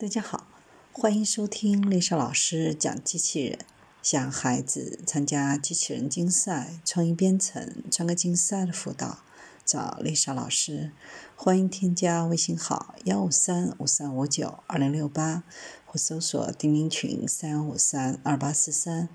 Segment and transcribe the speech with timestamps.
[0.00, 0.46] 大家好，
[0.92, 3.58] 欢迎收听丽莎老师讲机器人。
[4.00, 9.18] 想孩子参加机器人竞赛、创意编程、创客竞赛的辅导，
[9.64, 10.92] 找丽莎老师。
[11.34, 15.42] 欢迎添加微信号幺五三五三五九二零六八，
[15.84, 19.08] 或搜索钉钉群三五三二八四三。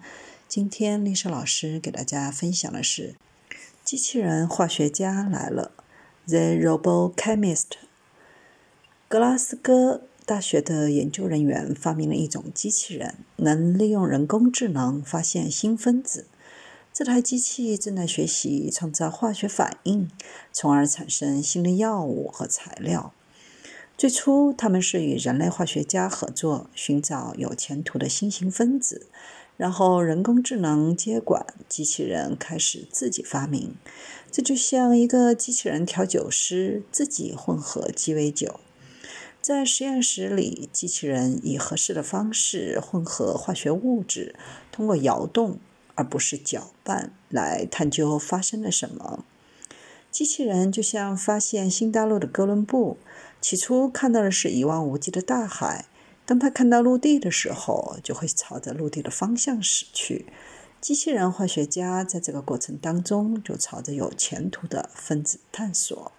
[0.50, 3.16] 今天丽莎老师给大家分享的是：
[3.86, 5.72] 机器人化学家来了
[6.28, 7.68] ，The Robo Chemist。
[9.08, 10.02] 格拉斯哥。
[10.26, 16.27] 大学的研究人员发明了一种机器人，能利用人工智能发现新分子。
[16.94, 20.09] 这台机器正在学习创造化学反应，
[20.54, 23.13] 从而产生新的药物和材料。
[23.98, 29.08] 最初，他们是与人类化学家合作，寻找有前途的新型分子。
[29.58, 33.76] 然后，人工智能接管，机器人开始自己发明。
[34.32, 38.60] 这就像一个机器人调酒师自己混合鸡尾酒。
[39.44, 44.34] 在实验室里，机器人以合适的方式混合化学物质，
[44.72, 45.60] 通过摇动
[45.96, 49.26] 而不是搅拌来探究发生了什么。
[50.10, 52.96] 机器人就像发现新大陆的哥伦布，
[53.41, 55.88] 起初看到的是一望无际的大海，
[56.26, 60.26] 当他看到陆地的时候，就会朝着陆地的方向驶去。
[60.80, 66.13] 机器人化学家在这个过程当中就朝着有前途的分子探索，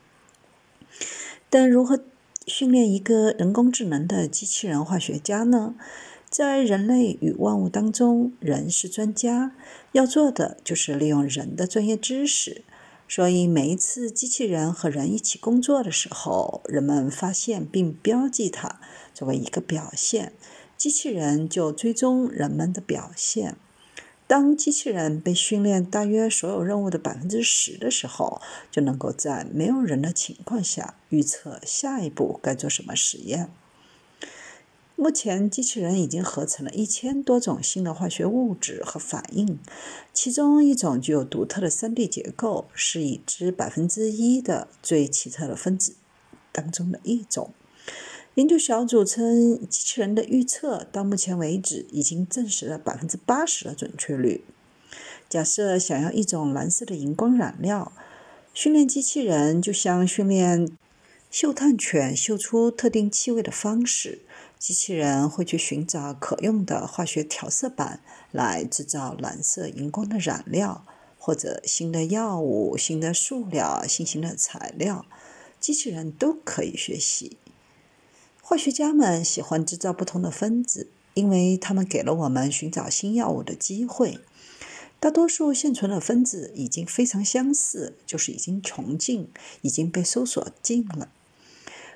[1.48, 2.04] 但如何？
[2.46, 5.74] 训练一个人工智能的机器人化学家呢？
[6.28, 9.52] 在人类与万物当中，人是专家，
[9.92, 12.64] 要做的就是利用人的专业知识。
[13.08, 18.80] 所以，每一次机器人和人一起工作的时候，人们发现并标记它
[19.14, 20.32] 作为一个表现，
[20.76, 23.56] 机器人就追踪人们的表现。
[24.26, 33.50] 当机器人被训练大约所有任务的百分之十的时候，就能够在没有人的情况下预测下一步该做什么实验。
[34.96, 39.58] 目前，机器人已经合成了一千多种新的化学物质和反应，
[40.12, 45.96] 其中一种具有独特的三 D 结构，是已知百分之一的最奇特的分子
[46.52, 47.52] 当中的一种。
[48.34, 54.42] 研究小组称，机器人的预测到目前为止已经证实了百分之八十的准确率。
[55.28, 57.92] 假设想要一种蓝色的荧光染料，
[58.52, 60.76] 训练机器人就像训练
[61.30, 64.22] 嗅探犬嗅出特定气味的方式。
[64.58, 68.00] 机器人会去寻找可用的化学调色板
[68.32, 70.84] 来制造蓝色荧光的染料，
[71.20, 75.06] 或者新的药物、新的塑料、新型的材料，
[75.60, 77.36] 机器人都可以学习。
[78.46, 84.18] 化学家们喜欢制造不同的分子，因为他们给了我们寻找新药物的机会。
[85.00, 89.30] 大多数现存的分子已经非常相似，就是已经穷尽，
[89.62, 91.08] 已经被搜索尽了。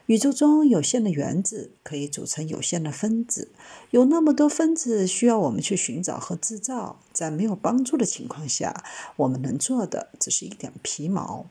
[0.07, 3.49] 宇宙中有限的原子可以组成有限的分子，
[3.91, 8.83] 有那么多分子需要我们去寻找和制造，在没有帮助的情况下，
[9.17, 11.45] 我们能做的只是一点皮毛。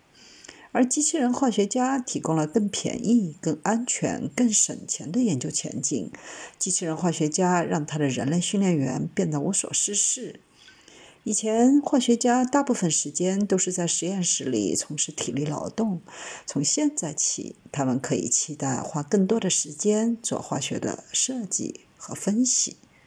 [0.71, 6.11] 而机器人化学家提供了更便宜、更安全、更省钱的研究前景。
[6.59, 10.39] 机器人化学家让他的人类训练员变得无所事事。
[11.23, 15.99] 以前，化学家大部分时间都是在实验室里从事体力劳动。
[16.45, 22.77] 从现在起，他们可以期待花更多的时间做化学的设计和分析。